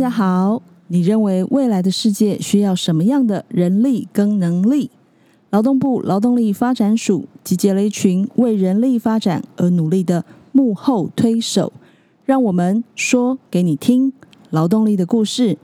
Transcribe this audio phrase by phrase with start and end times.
[0.00, 4.90] 家好，你认为未来的世界需要什么样的人力跟能力？
[5.50, 11.70] 劳动部劳动力发展署集结了一群为人力发展而努力的幕后推手，
[12.24, 14.14] 让我们说给你听
[14.48, 15.58] 劳动力的故事。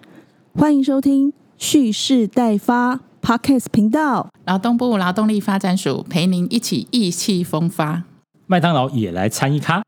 [0.53, 4.29] 欢迎收听蓄势待发 Podcast 频道。
[4.45, 8.03] 劳动部劳动力发展署陪您一起意气风发。
[8.47, 9.83] 麦当劳也来参一咖。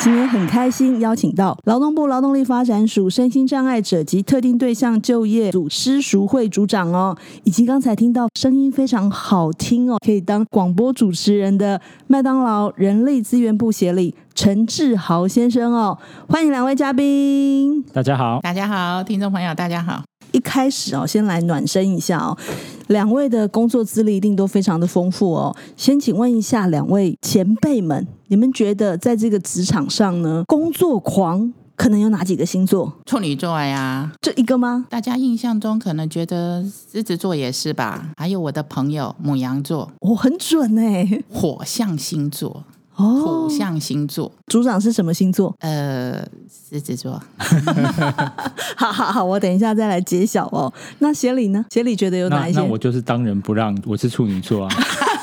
[0.00, 15.96] 今天很开心邀请到劳动部劳动力发展署身心障碍者及特定对象就业组师塾会组长哦，以及刚才听到声音非常好听哦，可以当广播主持人的麦当劳人力资源部协理陈志豪先生哦，
[16.28, 17.82] 欢迎两位嘉宾。
[17.92, 20.02] 大家好，大家好，听众朋友，大家好。
[20.32, 22.36] 一开始哦，先来暖身一下哦。
[22.88, 25.54] 两位的工作资历一定都非常的丰富哦。
[25.76, 32.92] 先请问一下两位前辈们，你们觉得在这个职场上呢，工作狂可能有哪几个星座？
[33.06, 34.86] 处女座呀，这一个吗？
[34.88, 38.10] 大家印象中可能觉得狮子座也是吧？
[38.16, 42.64] 还有我的朋友母羊座，我很准哎，火象星座。
[42.96, 45.54] 哦土，象星座，组长是什么星座？
[45.60, 46.24] 呃，
[46.70, 47.20] 狮子座，
[48.76, 50.72] 好好好，我等一下再来揭晓哦。
[50.98, 51.64] 那协理呢？
[51.70, 52.60] 协理觉得有哪一些？
[52.60, 54.74] 那那我就是当仁不让，我是处女座啊，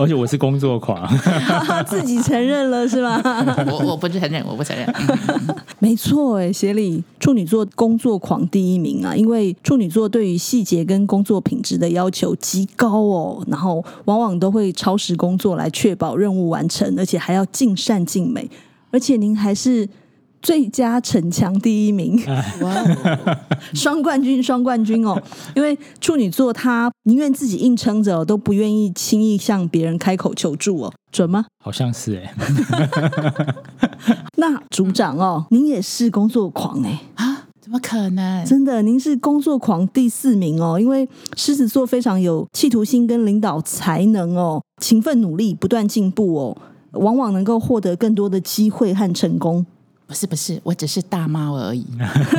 [0.00, 1.06] 而且我是工作狂。
[1.86, 3.20] 自己承认了是吧？
[3.70, 4.86] 我我不承认，我不承认。
[4.86, 18.50] 嗯 没错，哎，协理处女座工作狂第一名啊，因为处女座对于细节跟工作品质的要求极高哦，然后往往都会超时工作来确保任务完成，而且还要尽善尽美，
[18.90, 19.88] 而且您还是。
[20.42, 22.18] 最佳逞强第一名，
[23.74, 25.20] 双冠军，双冠军哦！
[25.54, 31.46] 因为处女座他宁愿自己硬撑着哦，都不愿意轻易向别人开口求助哦，准吗？
[31.62, 32.34] 好像是哎、
[34.38, 38.44] 那组长哦，您也是工作狂哎，啊，怎么可能？
[38.46, 40.80] 真的，您是工作狂第四名哦。
[40.80, 41.06] 因为
[41.36, 46.56] 狮子座非常有企图心跟领导才能哦，勤奋努力，不断进步哦，
[46.92, 49.66] 往往能够获得更多的机会和成功。
[50.10, 51.86] 不是不是，我只是大猫而已。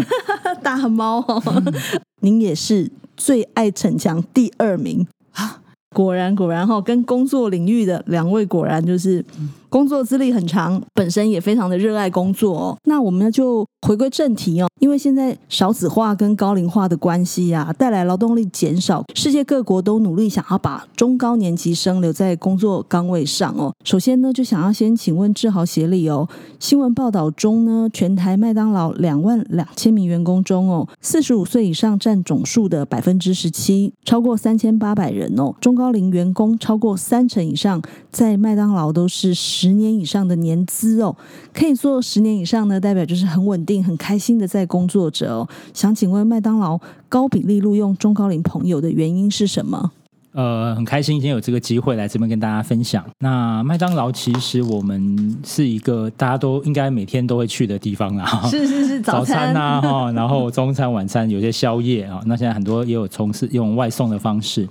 [0.61, 1.41] 大猫哦，
[2.19, 5.61] 您也是最爱逞强第二名啊！
[5.95, 9.23] 果然果然哈、哦，跟工作领域的两位果然就是
[9.71, 12.77] 工作资历很长，本身也非常的热爱工作哦。
[12.83, 23.73] 那我们就回归正题哦，因为现在少子化跟高龄化的关系啊，带来劳动力减少，世界各国都努力想要把中高年级生留在工作岗位上哦。
[23.85, 26.27] 首先呢，就想要先请问志豪协理哦，
[26.59, 35.55] 新闻报道中呢，全台麦当劳两万两千名员工中哦，四十五岁以上占总数的百分之十七，超过三千八百人哦。
[35.61, 37.81] 中高龄员工超过三成以上，
[38.11, 41.15] 在麦当劳都是十年以上的年资哦。
[41.53, 45.47] 可以做十年以上呢，代表就是很稳定、很开心的在工作着哦。
[45.73, 49.91] 想请问麦当劳高比例录用中高龄朋友的原因是什么？
[50.33, 53.03] 呃，很开心今天有这个机会来这边跟大家分享。
[53.19, 58.41] 那麦当劳其实我们是一个大家都应该每天都会去的地方啦。
[58.49, 62.21] 是是是， 早餐餐啊，哈， 然后中餐、晚餐，有些宵夜啊。
[62.25, 64.65] 那现在很多也有从事用外送的方式。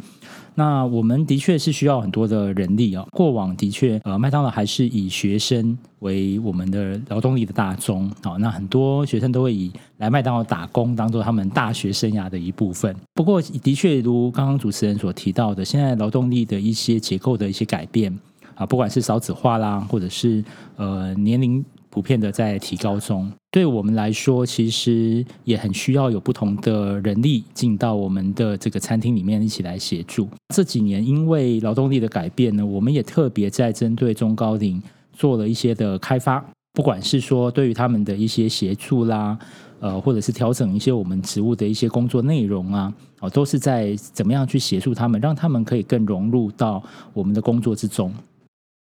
[0.60, 3.03] 那我们的确是需要很多的人力啊。
[3.12, 8.32] 过往的确，呃，麦当劳还是以学生为我们的劳动力的大宗啊。
[8.38, 12.94] 那很多学生都会以来麦当劳打工当做他们大学生涯的一部分。
[13.15, 18.15] 不过，的确如刚刚主持人所提到的，现在劳动力的一些结构的一些改变
[18.54, 20.44] 啊，不管是少子化啦，或者是
[20.77, 21.65] 呃年龄。
[21.91, 30.28] 普遍的在提高中，对我们来说，其实也很需要有不同的人力进到我们的这个餐厅里面一起来协助。
[30.55, 34.81] 这几年因为劳动力的改变呢，我们也特别在针对中高龄
[35.12, 39.37] 做了一些的开发，不管是说对于他们的一些协助啦，
[39.81, 46.81] 呃，或者是调整一些我们职务的一些工作内容啊，哦，都是在怎么样去协助他们，让他们可以更融入到
[47.13, 48.15] 我们的工作之中。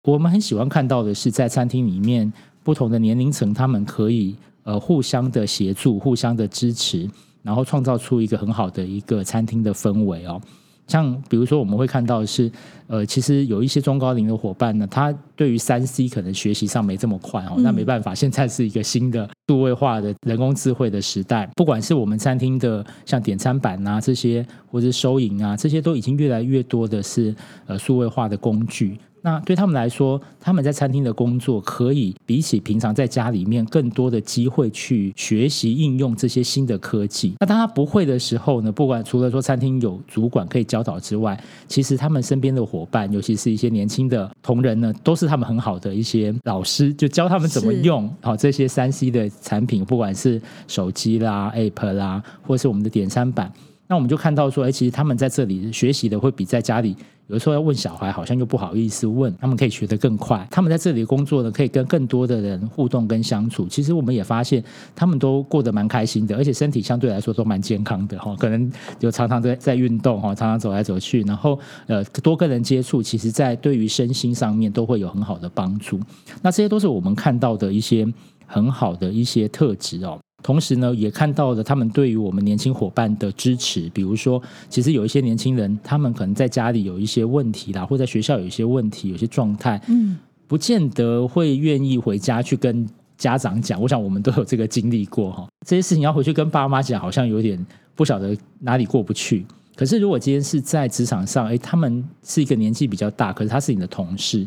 [0.03, 2.31] 我们很喜欢看到的是在餐厅里面。
[2.63, 7.09] 不同的年龄层，他们可以呃互相的协助、互相的支持，
[7.41, 10.41] 然后创造出一个很好的一个餐厅的氛围哦。
[10.85, 12.51] 像比如说，我们会看到的是，
[12.87, 27.33] 呃，其实有一些中高龄的伙伴呢，他对于三 C 可能学习上没这么快哦，那没办法，现在是一个新的数位化的人工智慧的时代，不管是我们餐厅的像点餐板啊这些，或者是收银啊这些，都已经越来越多的是
[27.65, 28.97] 呃数位化的工具。
[29.23, 37.33] 那对他们来说，他们在餐厅的工作可以比起平常在家里面更多的机会去学习应用这些新的科技。
[37.39, 38.71] 那当他不会的时候呢？
[38.71, 53.49] 不管除了说餐厅有主管可以教导之外，其实他们身边的伙伴，尤其是一些年轻的同仁呢，都是他们很好的一些老师，就教他们怎么用好这些三 C 的产品，不管是手机啦、App 啦，或是我们的点餐板。
[53.93, 56.97] 那我们就看到说，哎，其实他们在这里学习的会比在家里。
[57.27, 60.47] 有的时候要问小孩，好像又不好意思问，他们可以学得更快。
[60.49, 63.67] 他们在这里工作呢，可以跟更多的人互动跟相处。
[63.67, 64.63] 其实我们也发现，
[64.95, 68.35] 他们都过得蛮开心的，而且身体相对来说都蛮健康的哈。
[68.39, 75.99] 可能就常常在在运动哈，常常走来走去，然后呃多跟人接触，其实在对于身心上面都会有很好的帮助。
[76.41, 78.11] 那这些都是我们看到的一些
[78.47, 80.19] 很好的一些特质哦。
[80.43, 83.89] 同时呢，也看到了他们对于我们年轻伙伴的支持。
[83.93, 92.85] 比如说，其实有一些年轻人，他们可能在家里有一些问题啦，或在学校有一些问题、有些状态，嗯，不见得会愿意回家去跟
[93.17, 93.81] 家长讲。
[93.81, 99.45] 我想我们都有这个经历过哈，这些事情要回去跟爸妈讲，好像有点不晓得哪里过不去。
[99.75, 104.45] 可是如果今天是在职场上，哎，他们是一个年纪比较大，可是他是你的同事，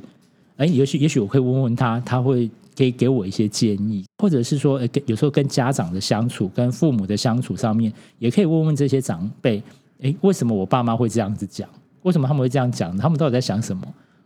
[0.59, 2.51] 哎，也许也许我可以问问他，他会。
[2.77, 9.63] 可以给我一些建议，或者是说，跟有时候跟家长的相处、跟父母的相处上面，也可以问问这些长辈，
[10.03, 11.69] 哎，为什么我爸妈会这样子讲？
[12.03, 12.97] 为什么他们会这样讲？
[12.97, 13.83] 他们到底在想什么？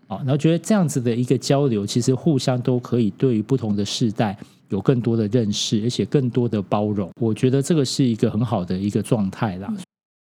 [0.08, 4.36] 啊，然后觉得这样子的一个交流，其实互相都可以对于不同的世代
[4.68, 7.08] 有更多的认识，而且更多的包容。
[7.20, 9.72] 我觉得这个是一个很好的一个状态啦。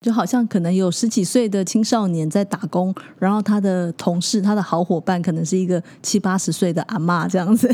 [0.01, 7.67] 就好像可能有十几岁的青少年在打工，然后他的同事、他的好伙伴可能是一个七八十岁的阿妈这样子。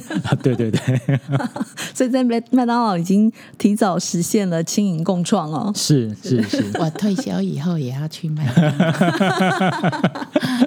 [0.43, 1.01] 对对对，
[1.95, 5.71] 所以在麦麦当劳已经提早实现了轻盈共创哦。
[5.73, 10.66] 是是是，我退休以后也要去麦当劳。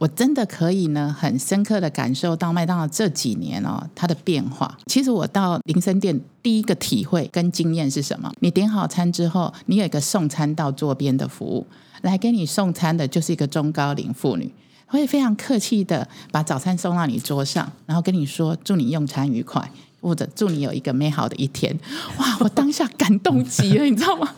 [0.00, 4.78] 我真的可以呢，很深刻的感受到麦当劳这几年哦，它的变化。
[4.86, 8.32] 其实我到林森店第一个体会跟经验是什么？
[8.40, 11.66] 你点好餐之后，你有一个送餐到桌边的服务，
[12.00, 14.50] 来给你送餐的就是一个中高龄妇女，
[14.86, 19.70] 会非常客气的把早餐送到你桌上，然后跟你说祝你用餐愉快。
[20.00, 21.78] 或者祝你有一个美好的一天，
[22.18, 22.36] 哇！
[22.40, 24.28] 我当下感动极了， 你知道吗？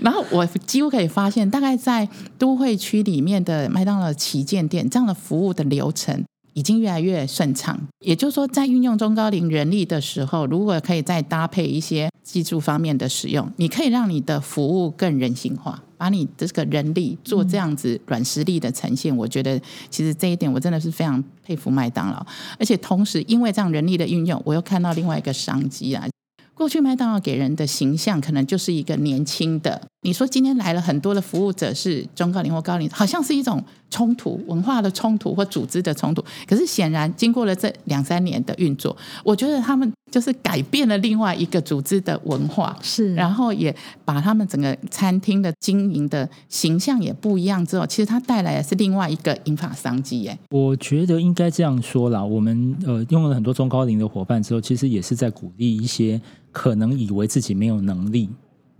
[0.00, 2.08] 然后我几乎可以发现，大概在
[2.38, 6.24] 都会区里面的麦当劳旗舰店，这样的服务的流程
[6.54, 7.78] 已经越来越顺畅。
[8.00, 15.83] 也就是说，在运用中高龄人力的时候，如果可以再搭配一些技术方面的使用，你可以让你的服务更人性化。
[15.96, 19.60] 把你这个人力做这样子软实力的呈现，我觉得
[19.90, 22.26] 其实这一点我真的是非常佩服麦当劳，
[22.58, 26.06] 而且同时因为这样人力的运用，我又看到另外一个商机啊。
[26.54, 29.88] 过去麦当劳给人的形象可能就是一个年轻的。
[30.04, 36.22] 你说今天来了很多的服务者是中高龄或高龄，好像是一种冲突、文化的冲突或组织的冲突。
[36.46, 43.74] 可是显然经过了这两三年的运作，我觉得他们就是改变了另外一个组织的文化，是，然后也
[44.04, 50.20] 把他们整个餐厅的经营的形象也不一样之后，其实它带来的是另外一个引发商机。
[50.20, 50.38] 耶。
[50.50, 56.20] 我觉得应该这样说啦，我们呃用了很多中高龄的伙伴之后，其实也是在鼓励一些
[56.52, 58.28] 可能以为自己没有能力。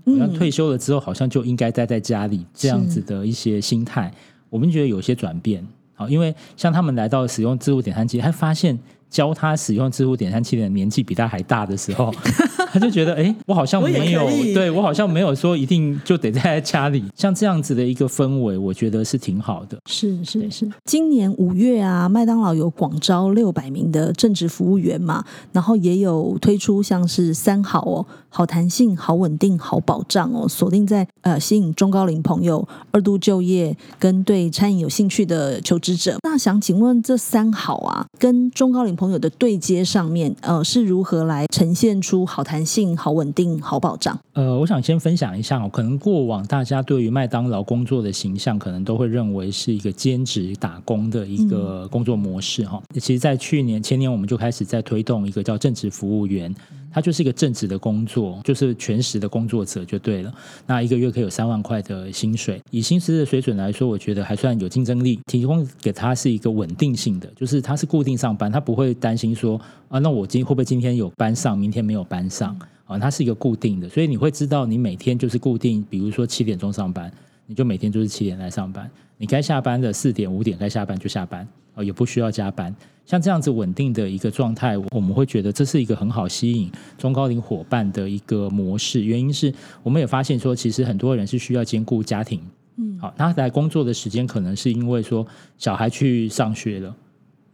[0.05, 4.13] 那退休了之后，好像就应该待在家里这样子的一些心态，
[4.51, 5.67] 我们觉得有些转变。
[5.95, 8.79] 好，因为像他们来到使用自助点餐机，他发现。
[9.11, 12.13] 教他使用自助点餐器的年纪比他还大的时候，
[12.73, 17.05] 他就觉得，哎，我好像没有，对我好像没有说一定就得在家里。
[17.15, 19.79] 像这样子的一个氛围，我觉得是挺好的。
[19.87, 36.17] 是是是，今年五月啊，麦当劳有广招六百名的正职服务员嘛，然后也有推出像是三好哦，好弹性、好稳定、好保障哦，锁定在呃吸引中高龄朋友二度就业跟对餐饮有兴趣的求职者。
[36.25, 44.19] 那想请问这三好啊，跟中高龄朋朋友的对接上面，呃，是如何来呈现出好弹性、好稳定、好保障？
[44.33, 52.83] 呃，我想先分享一下哦，可能过往大家对于麦当劳工作的形象，可能都会认为是一个兼职打工的一个工作模式哈。
[52.95, 56.55] 其实，在去年、前年，我们就开始在推动一个叫正职服务员。
[56.95, 60.33] 他就是一个正职的工作，就是全时的工作者就对了。
[60.65, 65.19] 那一个月可以有三万块的薪水，以薪资的水准来说，我觉得还算有竞争力。
[65.27, 72.97] 提供给他是一个稳定性的，就是他是固定上班，他不会担心说啊，那我今会不会今天有班上，明天没有班上啊？
[72.97, 77.13] 他是一个固定的，所以你会知道你每天就是固定，比如说七点钟上班，
[77.47, 82.75] 你就每天就是七点来上班，你该下班的四点五点该下班就下班，哦，也不需要加班。
[83.07, 89.03] 像这样子稳定的一个状态，我们会觉得这是一个很好吸引中高龄伙伴的一个模式。
[89.05, 92.41] 原因是我们也发现说，其实很多人是需要兼顾家庭，
[92.77, 95.27] 嗯好，他来工作的时间可能是因为说
[95.59, 96.97] 小孩去上学了，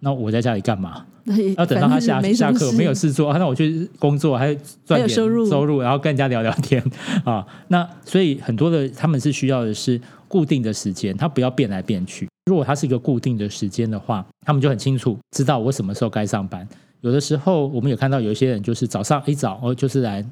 [0.01, 1.07] 那我在家里干嘛？
[1.57, 4.55] 要等到他下下课没有事做，啊那我去工作，还
[4.85, 6.83] 赚点收入收入，然后跟人家聊聊天
[7.25, 7.47] 啊。
[7.69, 12.29] 那所以很多的他们是需要的是固定的时间，他不要变来变去。
[12.47, 16.67] 如果他是一个固定的时间的话，他们就很清楚知道我什么时候该上班。
[17.03, 20.25] 有的时候我们也看到有一些人就是早上一早哦，就是来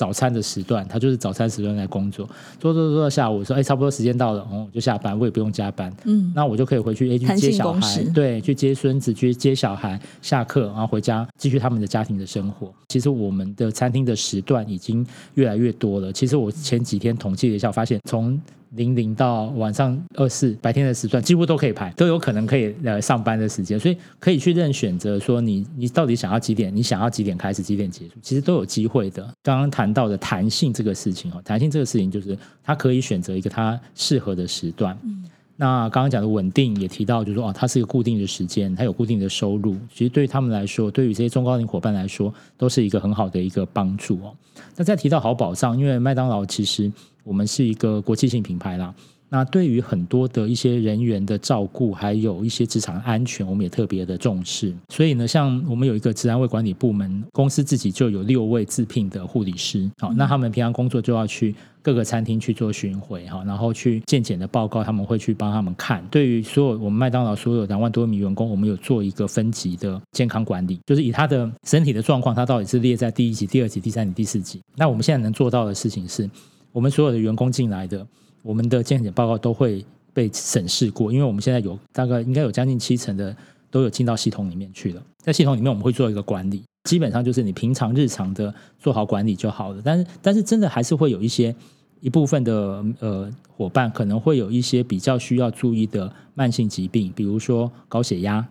[0.00, 2.26] 早餐的时段，他就是早餐时段来工作，
[2.58, 8.02] 做做做到下午说，哎，差不多时间到了，哦，我就下班，我也不用加班，嗯，那我就可以回去，哎，去接小孩。
[8.14, 12.72] 对，去接孙子，去接小孩，下课，然后回家继续他们的家庭的生活。
[12.88, 16.10] 其实我们的餐厅的时段已经越来越多了。
[16.10, 18.40] 其实我前几天统计了一下，发现从
[18.76, 29.22] 零零到晚上二四白天的时段几乎都可以排，都有可能可以呃上班的时间，所以可以去任选择说你你到底想要几点，你想要几点开始，几点结束，其实都有机会的。
[29.42, 34.96] 刚刚谈到的弹性这个事情哦，弹性这个事情就是他可以选择一个他适合的时段。
[35.56, 39.76] 那刚刚讲的稳定也提到，就是说哦，它是一个固定的时间，它有固定的收入。
[39.92, 44.34] 其实对于他们来说，对于这些中高龄伙伴来说，都是一个很好的一个帮助哦。
[44.80, 46.90] 那再提到好保障，因为麦当劳其实
[47.22, 48.94] 我们是一个国际性品牌啦。
[49.32, 54.74] 那对于很多的一些人员的照顾，还有一些职场安全，我们也特别的重视。
[54.88, 59.88] 所以呢，像我们有一个治安卫管理部门，公司自己就有六位自聘的护理师。
[59.98, 66.04] 好，那他们平常工作就要去各个餐厅去做巡回哈，然后去健检的报告，他们会去帮他们看。
[66.10, 74.60] 对于所有我们麦当劳所有两万多名员工，我们有做一个分级的健康管理，就是以他的身体的状况，他到底是列在第一级、第二级、第三级、第四级。
[74.74, 76.28] 那我们现在能做到的事情是，
[76.72, 78.04] 我们所有的员工进来的。
[78.42, 83.36] 我们的健检报告都会被审视过，因为我们现在有大概应该有将近七成的
[83.70, 85.02] 都有进到系统里面去了。
[85.18, 89.82] 在系统里面，我们会做一个管理，基本上就是你平常日常的做好管理就好了。
[89.84, 91.54] 但是，但是真的还是会有一些
[92.00, 98.46] 一部分的呃伙伴可能会有一些比较需要注意的慢性疾病，比如说高血压、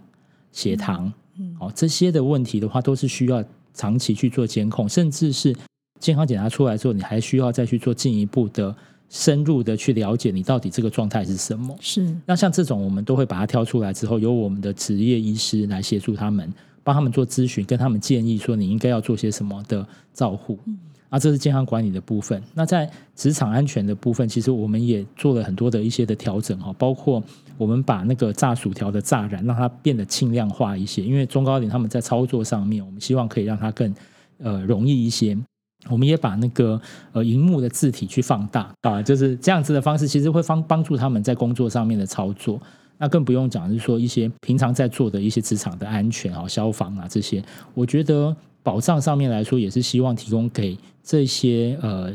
[0.52, 3.44] 血糖，嗯哦这些的问题的话，都是需要
[3.74, 5.56] 长期去做监控，甚至是
[6.00, 8.76] 健康检查出来之后，你还需要再去做进一步的。
[9.10, 11.76] 深入的去了解你到底这个状态是什么？
[11.82, 20.60] 是那像这种，我们都会把它挑出来之后，由我们的职业医师来协助他们，帮他们做咨询，跟他们建议说你应该要做些什么的照护。
[21.10, 22.40] 啊，这是健康管理的部分。
[22.54, 27.24] 那在职场安全的部分，其实我们也做了很多的一些的调整哈，包括
[27.58, 33.92] 我们把那个炸薯条的炸燃让它变得轻量化一些，因为中高龄他们在操作上面，我们希望可以让它更
[34.38, 35.36] 呃容易一些。
[35.88, 36.80] 我们也把那个
[37.14, 42.60] 呃荧幕的字体去放大啊，就是这样子的方式，其实会帮帮助他们在工作上面的操作。
[42.98, 47.42] 那更不用讲，是说一些平常在做的一些职场的安全啊、消防啊这些，
[47.74, 52.12] 我觉得保障上面来说，也是希望提供给这些呃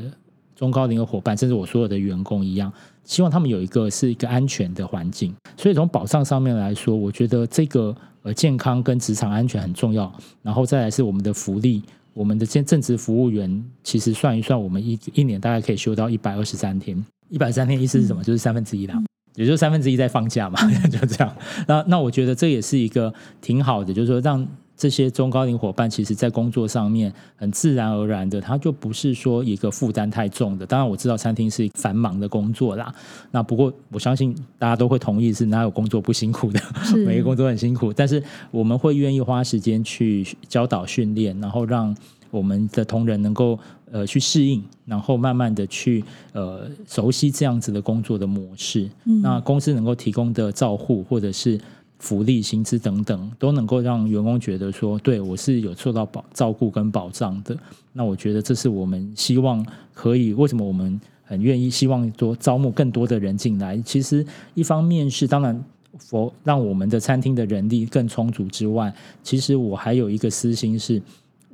[0.54, 2.70] 中高龄的伙伴，甚至我所有的员工一样，
[3.02, 5.34] 希望他们有一个是一个安全的环境。
[5.56, 10.12] 所以从保障上面来说，我觉得这个呃健康跟职场安全很重要。
[10.42, 11.82] 然后再来是我们的福利。
[12.14, 17.04] 我们的正正职服务员，其实算一算，我们一一年大概可以休到一百二十三天。
[17.28, 18.22] 一百三天意思是什么？
[18.22, 19.02] 就是三分之一啦，
[19.34, 21.36] 也就是三分之一在放假嘛， 就这样。
[21.66, 24.46] 那那我觉得这也是一个挺好的，就是说让
[24.84, 30.66] 这些中高龄伙伴，其实在工作上面很自然而然的，他就不是说一个负担太重的。
[30.66, 32.94] 当然我知道餐厅是繁忙的工作啦，
[33.30, 36.60] 那不过我相信大家都会同意，是哪有工作不辛苦的？
[37.06, 41.96] 每个工作很辛苦，但是我们会愿意花时间去教导训练，然后让
[42.30, 43.58] 我们的同仁能够
[43.90, 48.86] 呃去适应，然后慢慢的去呃熟悉这样子的工作的模式。
[49.06, 51.58] 嗯那公司能够提供的照护或者是
[51.98, 57.56] 福利、薪资等等，都能够让员工觉得说，对我是有受到保照顾跟保障的。
[57.92, 63.78] 那我觉得这是我们希望可以，为什么我们很愿意希望多招募更多的人进来？
[63.78, 65.64] 其实一方面是当然。
[65.96, 71.00] 否让我们的餐厅的人力更充足之外，其实我还有一个私心是，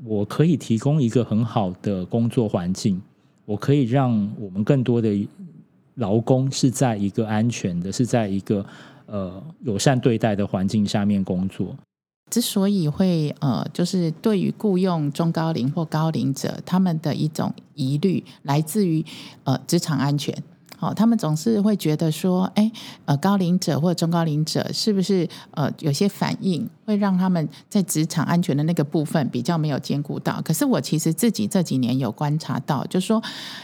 [0.03, 2.99] 我可以提供一个很好的工作环境，
[3.45, 5.29] 我可以让我们更多的
[5.97, 8.65] 劳工是在一个安全的，是在一个
[9.11, 11.77] 呃友善对待的环境下面工作。
[12.31, 19.05] 之所以会呃，就是对于雇佣中高龄或高龄者，他们的一种疑虑来自于
[19.43, 20.33] 呃职场安全。
[20.79, 22.71] 好、他们总是会觉得说，哎，
[23.05, 30.41] 呃，高龄者或中高龄者是不是呃有些反应会让他们在职场安全的那个部分比较没有兼顾到？
[30.43, 33.21] 可是我其实自己这几年有观察到，就是说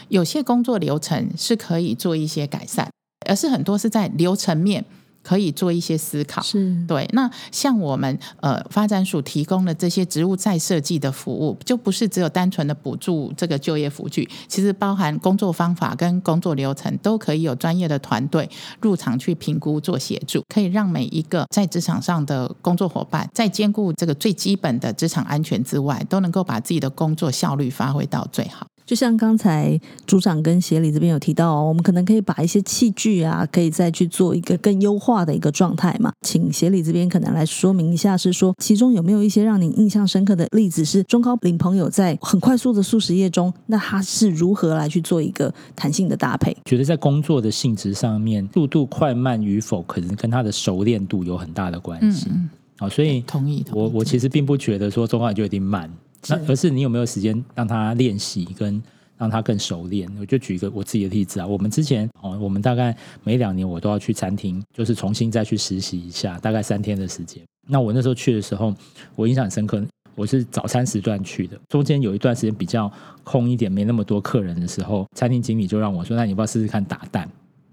[0.09, 2.91] 有些工作流程是可以做一些改善，
[3.27, 4.83] 而是很多是在流程面。
[5.27, 6.41] 可以做一些思考。
[6.41, 28.65] 是对，那像我们呃发展署提供的这些职务再设计的服务，就不是只有单纯的补助这个就业辅具，其实包含工作方法跟工作流程，都可以有专业的团队入场去评估做协助，可以让每一个在职场上的工作伙伴，在兼顾这个最基本的职场安全之外，都能够把自己的工作效率发挥到最好。
[28.87, 36.13] 就像刚才组长跟协理这边有提到、哦，我们可能可以把一些器具啊，可以再去做一个更优化的一个状态嘛。
[36.21, 46.55] 请协理这边可能来说明一下，是说其中有没有一些让你印象深刻的例子，是中高龄朋友在很快速的素食业中，那他是如何来去做一个弹性的搭配？
[46.63, 52.27] 觉得在工作的性质上面，速度快慢与否，可能跟他的熟练度有很大的关系。
[52.29, 53.63] 嗯，好，所以同意。
[53.63, 55.91] 同意我我其实并不觉得说中高龄就一定慢，
[56.29, 58.81] 那而是你有没有时间让他练习跟
[59.17, 60.09] 让他更熟练。
[60.19, 67.43] 我就举一个我自己的例子啊，我们之前哦，我们大概每两年我都要去餐厅，就是重新再去实习一下，大概三天的时间。
[67.67, 68.73] 那我那时候去的时候，
[69.15, 69.83] 我印象很深刻。
[70.15, 72.91] 我是早餐时段去的，中间有一段时间比较
[73.23, 77.29] 空一点，没那么多客人的时候，餐厅经理就让我说：“那你要不要试试看打蛋？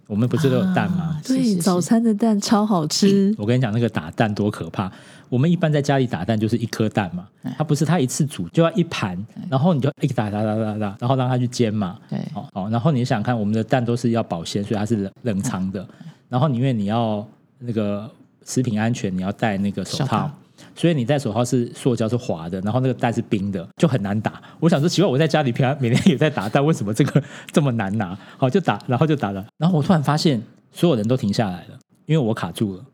[0.06, 3.34] 我们不是都有蛋吗？”是是对，是早餐的蛋超好吃。
[3.38, 4.92] 我跟你讲，那个打蛋多可怕！
[5.28, 9.18] 我们一般在家里打蛋就是一颗蛋嘛，哎它不是它一次煮就要一盘，
[9.50, 11.98] 然后你就一直打打打打打，然后让它去煎嘛。
[12.08, 15.86] 对哦哦，然后你想想看，我们的蛋都是要保鲜，所以它是冷冷藏的。
[16.28, 17.26] 然后因为你要
[17.58, 18.10] 那个
[18.44, 20.30] 食品安全，你要戴那个手套手套，
[20.74, 24.40] 所以你戴手套是塑胶是滑的，然后那个蛋是冰的，就很难打。
[24.60, 28.16] 我想说，奇怪，我在家里平常每天也在打蛋，为什么这个 这么难拿？
[28.36, 32.84] 好，就打，然后就打了，然后我突然发现所有人都停下来了，因为我卡住了，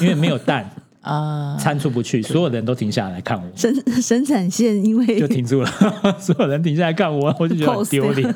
[0.00, 0.70] 因为没有蛋。
[1.06, 3.72] 啊，餐出不去，所有人都停下来看我，生
[4.02, 5.70] 生产线因为 就停住了，
[6.18, 8.34] 所有人停下来看我，我就觉得很 Pose 丢脸。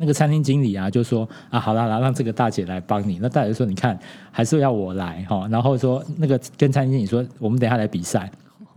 [0.00, 3.18] 那个餐厅经理啊，就说啊，好啦，来让这个大姐来帮你。
[3.20, 3.98] 那大姐说，你看
[4.30, 5.48] 还是要我来哈。
[5.50, 8.30] 然后说那个跟餐厅经理说，我们等一下来比赛，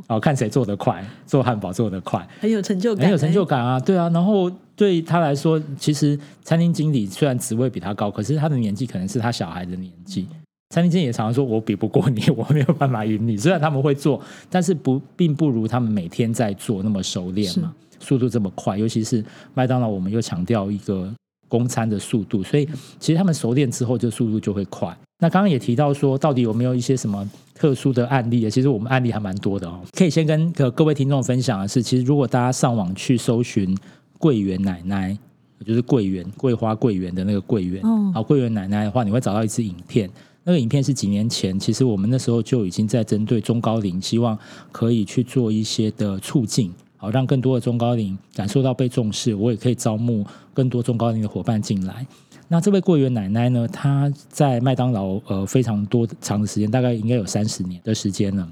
[0.08, 4.10] 哦，看谁做得快，做汉堡做得快，很有成就感，很有成就感啊，对啊。
[4.10, 10.26] 然后对他来说，其实餐厅经理虽然职位比他高，可是他的年纪可能是他小孩的年纪。
[10.72, 18.78] 餐厅经理也常常说：“我比不过你， 我没有办法赢你。”虽然他们会做，但是不并不如他们每天在做那么熟练嘛，速度这么快。
[18.78, 19.24] 尤其是
[19.54, 21.14] 麦当劳，我们又强调一个
[21.50, 22.66] 供餐的速度，所以
[23.00, 24.98] 其实他们熟练之后，这速度就会快。
[25.20, 28.50] 那刚刚也提到说，到底有没有一些什么特殊的案例？
[28.50, 29.82] 其实我们案例还蛮多的哦。
[29.92, 33.78] 可以先跟各位听众分享的是，其实如果大家上网去搜寻
[34.18, 35.16] 桂圆奶奶，
[35.64, 40.10] 就是桂圆、桂花、桂圆的那个桂圆，哦好，桂圆奶奶的话，你会找到一支影片。
[40.44, 44.38] 那个影片是几年前，其实我们那时候就已经在针对中高龄，希望
[44.72, 52.06] 可以去做一些的促进，好让更多的中高龄感受到被重视，我也可以招募更多中高龄的伙伴进来。
[52.48, 58.48] 那这位柜员奶奶呢，她在麦当劳呃非常多长的时间，大概应该有三十年的时间了。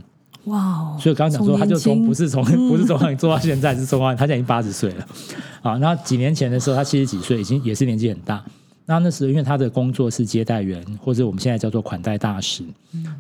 [0.45, 0.97] 哇哦！
[0.99, 5.05] 所以刚刚讲说，她就从不是从不是从高龄做到现在，是中高龄，他现在已经八十岁了。
[5.61, 8.41] 啊，那几年前的时候，她七十几岁，已经也是年纪很大。
[8.89, 12.63] 那那时候因为他的工作是接待员，或者我们现在叫做款待大使。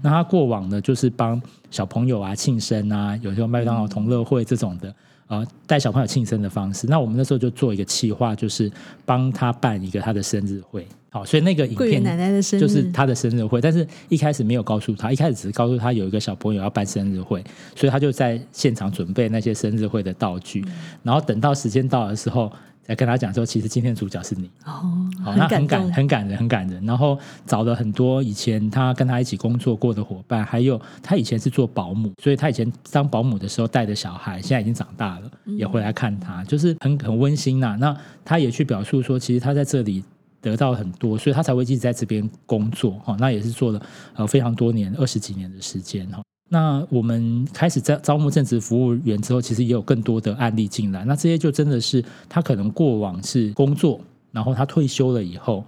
[0.01, 4.91] 那他过往呢，就是帮小朋友啊庆生啊，有时候麦当劳同乐会这种的，
[5.27, 6.87] 呃，带小朋友庆生的方式。
[6.87, 8.71] 那我们那时候就做一个企划，就是
[9.05, 10.87] 帮他办一个他的生日会。
[11.11, 17.43] 好，所以那个影片奶奶的生日就是他的生日会，但是一开始没有告诉他，一开始只是告诉他有一个小朋友要办生日会，
[17.75, 22.51] 所以他就在现场准备那些生日会的道具，嗯然后等到时间到的时候，
[22.89, 24.49] 再跟他讲说，其实今天的主角是你。
[24.65, 24.81] 哦，
[25.23, 26.83] 好，那很感动，很感人，很感人。
[26.83, 40.03] 然后找了很多以前他跟他一起工作过的伙伴，还有他以前是做保姆，所以他以前当保姆的时候带的小孩，现在已经长大了，也回来看他，就是很很温馨呐、那他也去表述说，其实他在这里。
[40.41, 43.13] 得到很多，所以他才会一直在这边工作哈。
[43.19, 43.81] 那也是做了
[44.13, 46.21] 呃非常多年，二十几年的时间哈。
[46.51, 51.05] 那我们开始在招募正职服务员之后，其实也有更多的案例进来。
[51.05, 55.63] 那这些就真的是他可能过往是工作，然后他退休了以后，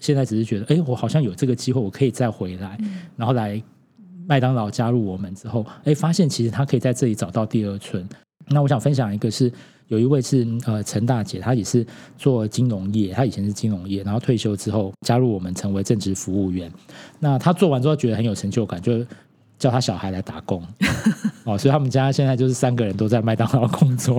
[0.00, 2.76] 现在只是觉得，哎，我好像有这个机会，我可以再回来，
[3.16, 3.62] 然后来
[4.26, 8.04] 麦当劳加入我们之后，哎，发现其实他可以在这里找到第二春。
[8.48, 9.50] 那我想分享一个是
[9.88, 11.86] 有一位是呃陈大姐，她也是
[12.16, 16.70] 做金融业，她以前是金融业，然后退休之后加入我们成为正职服务员。
[17.18, 19.04] 那她做完之后觉得很有成就感，就
[19.58, 20.62] 叫他小孩来打工
[21.44, 24.18] 哦，所以他们家现在就是三个人都在麦当劳工作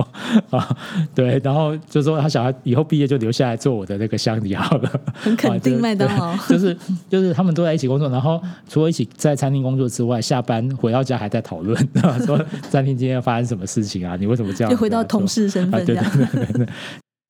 [0.50, 0.76] 啊，
[1.14, 6.34] 对，然后就说他小孩以后毕业就留下来做我的那个乡里好了，很肯定麦当劳。
[6.48, 6.76] 就是
[7.08, 11.76] 就是他们都在一起工作，然后除了一起在餐厅工作之外，下班回到家还在讨论，
[12.24, 14.16] 说餐厅今天发生什么事情啊？
[14.18, 14.70] 你为什么这样？
[14.70, 16.10] 就回到同事身啊，对份这样。
[16.16, 16.68] 对对对对。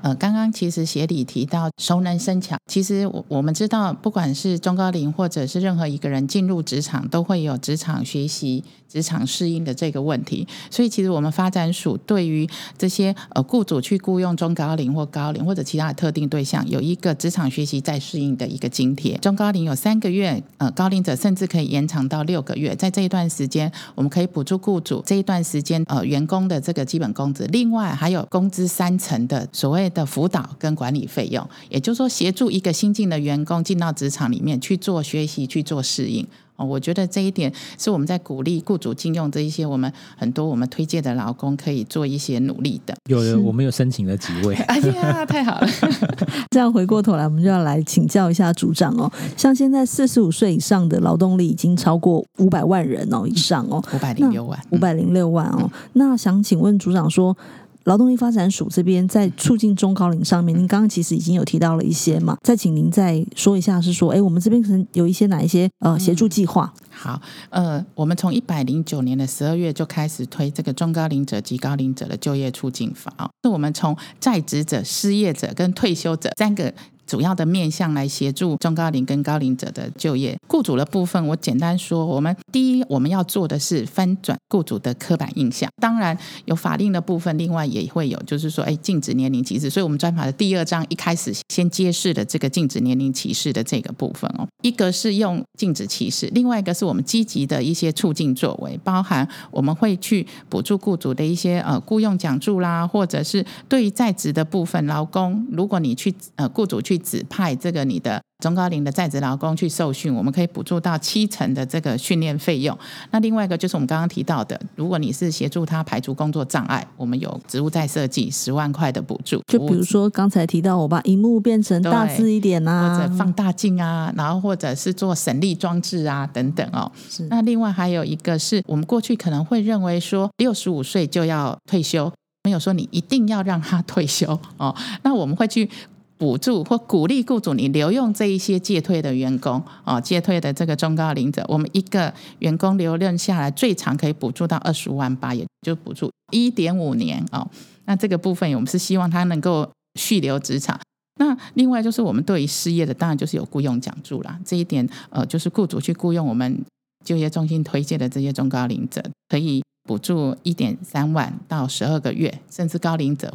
[0.00, 10.46] 呃，刚刚其实协理提到熟能生巧，其实我我们知道，不管是中高龄或者是任何一个人进入职场，都会有职场学习、职场适应的这个问题。
[10.70, 12.48] 所以，其实我们发展署对于
[12.78, 19.18] 这些呃雇主去雇佣中高龄或高龄或者其他的特定对象，有一个职场学习再适应的一个津贴。
[19.18, 22.76] 中高龄有三个月，呃，高龄者甚至可以延长到六个月。
[22.76, 29.88] 在这一段时间，我们可以补助雇主这一段时间呃员工的这个基本工资，另外还有工资三成的所谓。
[29.94, 36.26] 的辅导跟管理费用，也就是说，协助一个新进的员工进到职场里面去做学习、去做适应。
[36.58, 42.92] 哦，我觉得这一点是我们在鼓励雇主禁用这一些我们很多我们推荐的劳工可以做一些努力的。
[43.06, 44.54] 有的，我们有申请了几位。
[44.66, 45.68] 哎呀，太好了！
[46.50, 49.10] 这样回过头来，我们就要来请教一下组长哦。
[49.36, 55.70] 像现在四十五岁以上的劳动力已经超过五百万人哦，以上哦，五百零六万，五百零六万哦。
[55.92, 57.36] 那想请问组长说。
[57.84, 66.72] 劳动力发展署这边在促进中高龄上面，您刚刚其实已经有提到了一些嘛，再请您再说一下，是说，哎，我们这边可能有一些哪一些呃协助计划？
[66.90, 76.72] 好，呃，我们从一百零九年的十二月就开始推这个中高龄者及高龄者的就业促进法，是我们从在职者、失业者跟退休者三个。
[77.08, 80.38] 主要的面向来协助中高龄跟高龄者的就业。
[80.46, 85.70] 雇主的部分，我简单说，我们第一我们要做的是翻转雇主的刻板印象。
[85.80, 89.70] 当然有法令的部分，另外也会有，就是说，哎，禁止年龄歧视。
[89.70, 112.76] 所以，我们专法的第二章一开始先揭示的这个禁止年龄歧视的这个部分哦，一个是用禁止歧视，另外一个是我们积极的一些促进作为，包含我们会去补助雇主的一些呃雇佣奖助啦，或者是对于在职的部分劳工，如果你去呃雇主去指派这个你的中高龄的在职劳工去受训，我们可以补助到七成的这个训练费用。
[113.10, 119.40] 那另外一个就是我们刚刚提到的，如果你是协助他排除工作障碍，我们有职务再设计十万块的补助。
[119.46, 126.90] 就比如说刚才提到，我把荧幕变成大字一点啊，或者放大镜啊，然后或者是做省力装置啊等等哦。
[127.28, 132.12] 那另外还有一个是我们过去可能会认为说六十五岁就要退休，
[132.44, 134.72] 没有说你一定要让他退休哦。
[135.02, 135.68] 那我们会去。
[136.18, 147.48] 补助或鼓励雇主你留用这一些借退的员工哦，借退的这个中高龄者，我们一个员工留任下来，最长可以补助到二十五万八，也就补助一点五年哦。
[147.84, 150.78] 那这个部分，我们是希望他能够续留职场。
[151.20, 154.38] 那另外就是我们对于失业的，当然就是有雇佣奖助啦。
[154.44, 156.64] 这一点呃，就是雇主去雇佣我们
[157.04, 163.32] 就业中心推荐的这些中高龄者，可以补助一点三万到十二个月，甚至高龄者。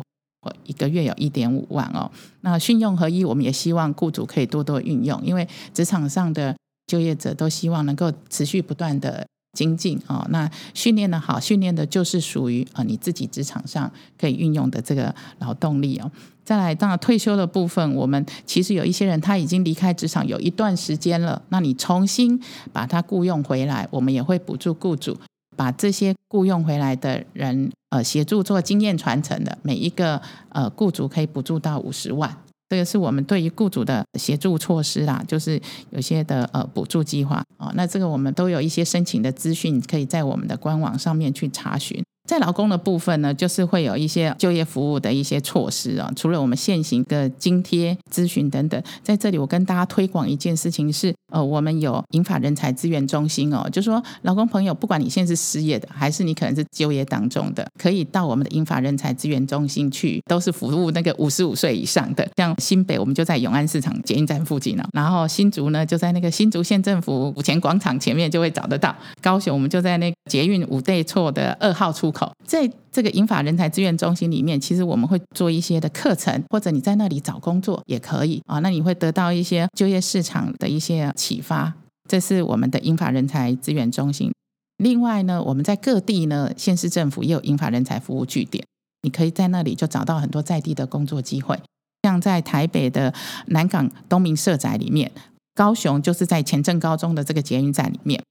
[0.65, 2.10] 一个月有一点五万哦，
[2.41, 6.56] 那训用合一，我们也希望雇主可以多多运用，因为职场上的
[6.88, 9.25] 就业者都希望能够持续不断的
[9.58, 10.25] 精进哦。
[10.29, 16.12] 那训练的好，训练的就是属于啊你自己职场上可以运用的这个劳动力哦。
[16.43, 22.38] 再来，当然退休的部分，我们其实有一些人他已经离开职场有一段时间了，那你重新
[22.73, 25.17] 把他雇佣回来，我们也会补助雇主。
[25.56, 32.36] 把这些雇佣回来的人，呃，协助做经验传承的每一个呃雇主可以补助到五十万，
[32.69, 42.03] 这个是我们对于雇主的协助措施啦，就是有些的呃补助计划啊，那这个我们都有一些申请的资讯，可以在我们的官网上面去查询。
[42.27, 46.10] 在劳工的部分呢，就是会有一些就业服务的一些措施啊。
[46.15, 62.27] 除了我们现行的津贴、咨询等等，在这里我跟大家推广一件事情是，呃，我们有银法人才资源中心哦，就说老公朋友，不管你现在是失业的，还是你可能是就业当中的，可以到我们的银法人才资源中心去，都是服务那个五十五岁以上的。
[62.37, 68.95] 像新北，我们就在永安市场捷运站附近了；然后新竹呢，就在那个新竹县政府五前广场前面就会找得到。
[69.19, 78.60] 高雄，我们就在那捷运五对错的二号出口，在这个英法人才资源中心里面，其实我们会做一些的课程，或者你在那里找工作也可以啊。
[78.60, 81.73] 那你会得到一些就业市场的一些启发。
[82.08, 84.32] 这是我们的英法人才资源中心。
[84.77, 88.63] 另外呢，我们在各地呢，县市政府也有英法人才服务据点，
[89.01, 91.60] 你可以在那里就找到很多在地的工作机会。
[92.03, 93.13] 像在台北的
[93.47, 95.12] 南港东明社宅里面，
[95.56, 98.21] 高雄就是在前镇高中的这个捷运站里面。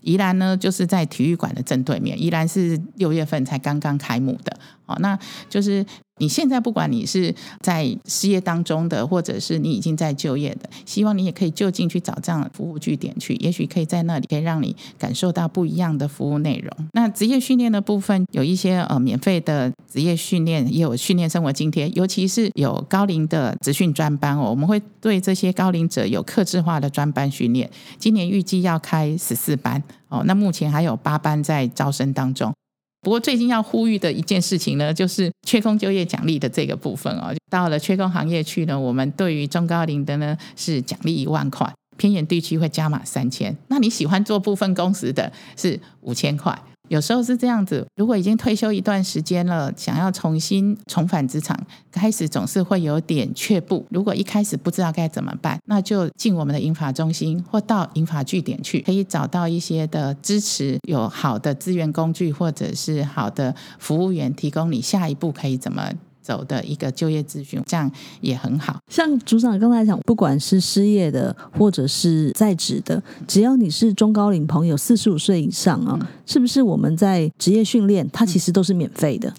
[0.00, 2.20] 宜兰呢，就是在体育馆的正对面。
[2.20, 5.84] 宜兰是六月份才刚刚开幕的，哦，那就是。
[6.18, 16.88] 你现在不管你是在失业当中的，或者是你已经在就业的，希望你也可以就近去找这样的服务据点去，也许可以在那里可以让你感受到不一样的服务内容。
[16.92, 27.70] 那职业训练的部分有一些呃免费的职业训练，也有训练生活津贴，尤其是有高龄的职训专班哦，我们会对这些高龄者有克制化的专班训练。
[27.98, 32.52] 今年预计要开十四班哦，那目前还有八班在招生当中。
[33.06, 37.32] 不过最近要呼吁的一件事情呢，就是缺工就业奖励的这个部分哦。
[37.48, 43.56] 到了缺工行业去呢，我们对于中高龄的呢是奖励一万块，偏远地区会加码三千。
[43.68, 46.60] 那你喜欢做部分工时的，是五千块。
[46.88, 51.58] 有时候是这样子，如果已经退休一段时间了，想要重新重返职场，
[51.90, 53.84] 开始总是会有点却步。
[53.90, 65.90] 如果一开始不知道该怎么办，那就进我们的银法中心或到银法据点去，可以找到一些的支持，有好的资源工具或者是好的服务员，提供你下一步可以怎么。
[66.26, 67.88] 走的一个就业咨询，这样
[68.20, 68.80] 也很好。
[68.90, 79.32] 像组长刚才讲，不管是失业的或者是在职的，只要你是中高龄朋友，四十五岁以上啊，是不是我们在职业训练，它其实都是免费的？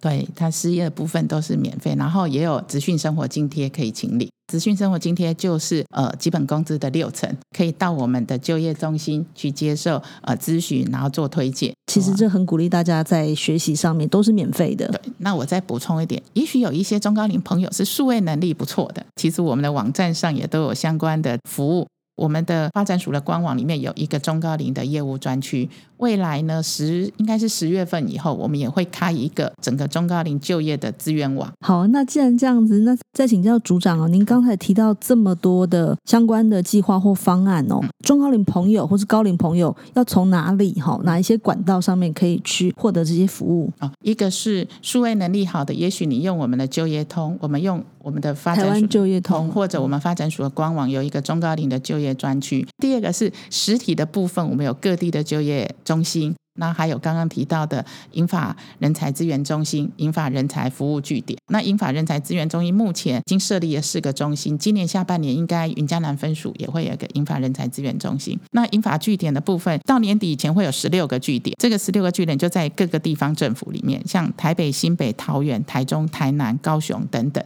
[0.00, 4.28] 对他失业的部分都是免费，然后也有职训生活津贴可以请领。
[4.54, 11.74] 职训生活津贴就是呃基本工资的六成，可以到我们的就业中心去接受呃咨询，然后做推荐。
[11.90, 14.86] 其实这很鼓励大家在学习上面都是免费的。
[14.86, 21.88] 对，那我再补充一点，也许有一些中高龄朋友是数位能力不错的，其实我们的网站上也都有相关的服务。
[22.16, 25.68] 我们的发展署的官网里面有一个中高龄的业务专区，
[26.04, 31.50] 未来呢十应该是十月份以后，我们也会开一个整个中高龄就业的资源网。
[31.60, 43.90] 好，那既然这样子，那再请教组长哦，您刚才提到这么多的相关的计划或方案哦，中高龄朋友或是高龄朋友要从哪里哈哪一些管道上面可以去获得这些服务啊？
[44.02, 52.04] 一个是数位能力好的，也许你用我们的就业通，我们用我们的发展署就业通，或者我们发展署的官网有一个中高龄的就业。
[52.04, 61.38] 业专区，第二个是实体的部分，我们有各地的就业中中心，那还有刚刚提到的英法人才资源中心、英法人才服务据点。
[61.52, 68.36] 那英法人才资源中心目前已经设立了四个中心，今年下半年应该云嘉南分署也会有一个英法人才资源中心。
[68.50, 77.44] 那英法据点的部分，到年底以前会有十六个据点，这个十六个据点就在各个地方政府里面，像台北、新北、桃园、台中、台南、高雄等等。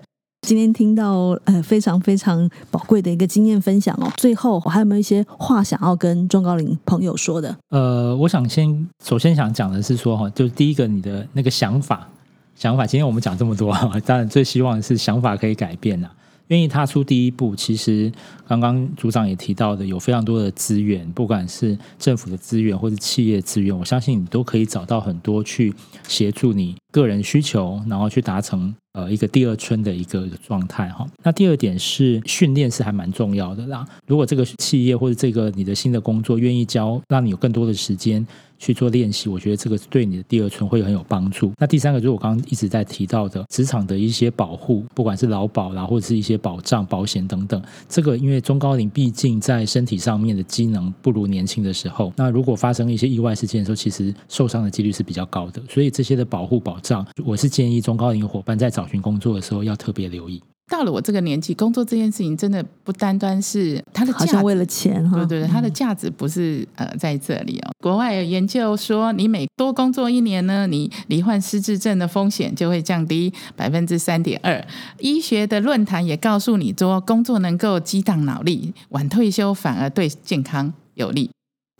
[0.49, 7.55] 今天听到呃非常非常宝贵的一个经验分享哦，最后我还有没有一些话想要跟中高龄朋友说的？
[7.69, 12.09] 呃，我想先首先想讲的是说哈，就第一个你的那个想法，
[12.55, 16.09] 想法，今天我们讲这么多， 当然最希望的是想法可以改变呐。
[16.47, 18.11] 愿意踏出第一步，其实
[18.47, 28.75] 刚刚组长也提到的，有非常多的资源，不管是政府的资源或者企业资源，我相信你都可以找到很多去协助你个人需求，然后去达成。
[28.99, 31.07] 呃，一个第二春的一个状态哈。
[31.23, 33.87] 那第二点是训练是还蛮重要的啦。
[34.09, 38.27] 如果这个企业或者这个你的新的工作愿意教，让你有更多的时间。
[38.61, 41.53] 去做练习，我觉得这个对你的第二春会很有帮助。
[41.59, 47.63] 那第三个就是我刚刚一直在提到的职场的一些保护，不管是劳保啦，或者是一些保障、保险等等。
[47.89, 55.63] 这个因为中高龄毕竟在身体上面的机能不如年轻的时候，那如果发生一些意外事件的时候，其实受伤的几率是比较高的。
[55.71, 60.42] 所以这些的保护保障，我是建议中高龄伙伴在找寻工作的时候要特别留意。
[60.70, 65.16] 到了我这个年纪，工作这件事情真的不单单是它的，好像为了钱哈。
[65.16, 67.70] 对对对，它的价值不是呃在这里哦。
[67.83, 74.62] 国外有研究说，你每多工作一年呢，你罹患失智症的风险就会降低百分之三点二。
[74.98, 81.31] 医学的论坛也告诉你说，工作能够激荡脑力，晚退休反而对健康有利。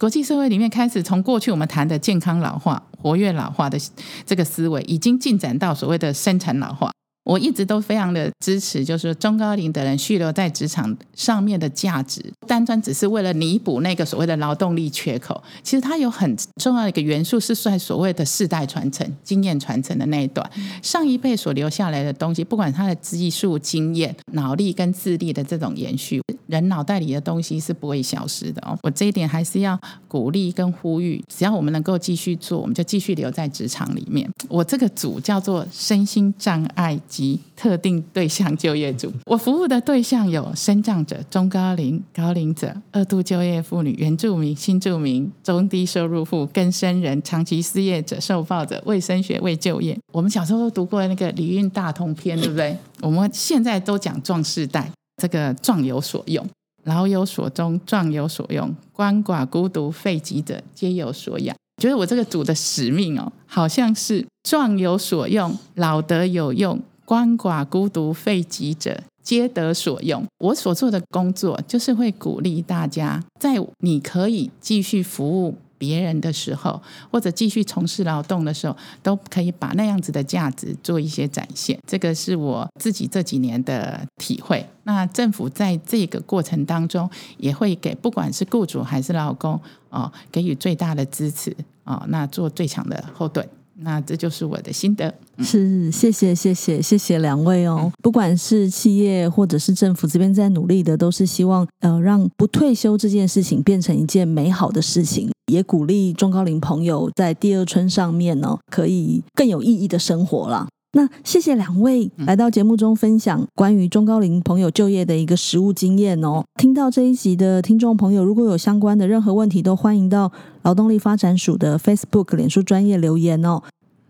[0.01, 3.79] 国际社会里面开始从过去我们谈的健康老化、活跃老化的
[4.25, 6.91] 这个思维，已经进展到所谓的生产老化。
[7.29, 15.43] 我一直都非常的支持，就是中高龄的人续留在职场上面的价值，单单只是为了弥补那个所谓的劳动力缺口。
[15.63, 20.51] 其实它有很重要的一个元素，是在所谓的世代传承、经验传承的那一段。
[20.83, 28.75] 上一辈所留下来的东西，不管他的技术、经验、脑力跟智力的这种延续，人脑袋里的东西是不会消失的哦。
[28.83, 34.27] 我这一点还是要鼓励跟呼吁，只要我们能够继续做，我们就继续留在职场里面。
[34.49, 36.99] 我这个组叫做身心障碍。
[37.19, 49.99] 及特定对象就业组，我服务的对象有生长者、中高龄、高龄者、二度就业妇女、原住民、新住民、中低收入户、更生人、长期失业者、受报者、卫生学、未就业。
[50.13, 52.77] 我们小时候都读过那个《礼运大同篇》，对不对？
[53.01, 54.89] 我们现在都讲壮世代，
[55.21, 56.47] 这个壮有所用，
[56.85, 61.57] 老有所终，壮有所用，鳏寡孤独废疾者皆有所养。
[61.83, 66.81] 觉得我这个组的使命哦，好像是壮有所用，老得有用。
[67.09, 70.23] 鳏寡孤独废疾者皆得所用。
[70.41, 81.79] 我所做的工作就是会鼓励大家，在你可以继续服务别人的时候，或者继续从事劳动的时候，都可以把那样子的价值做一些展现。
[81.87, 84.69] 这个是我自己这几年的体会。
[84.83, 93.49] 那政府在这个过程当中，也会给不管是雇主还是劳工哦，给予最大的支持哦，那做最强的后盾。
[93.81, 95.13] 那这就是我的心得。
[95.39, 97.91] 是，谢谢，谢谢，谢谢两位哦。
[98.03, 110.67] 不管是企业或者是政府这边在努力的，都是希望呃让不退休这件事情变成一件美好的事情，也鼓励中高龄朋友在第二春上面呢，可以更有意义的生活啦。
[110.93, 116.43] 那谢谢两位来到节目中分享关于中高龄朋友就业的一个实务经验哦。
[116.59, 123.61] 听到这一集的听众朋友，如果有相关的任何问题，都欢迎到劳动力发展署的 Facebook 脸书专业留言哦。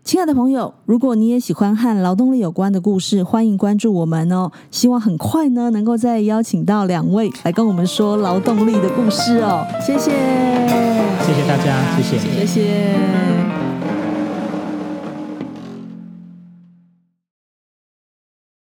[0.05, 4.49] 亲爱的朋友，如果你也喜欢和劳动力有关的故事，欢迎关注我们哦。
[4.71, 9.67] 希望很快呢，能够再邀请到两位来跟我们说劳动力的故事哦。
[9.85, 10.11] 谢谢，
[11.21, 12.17] 谢谢大家，谢谢。
[12.17, 13.68] 谢谢。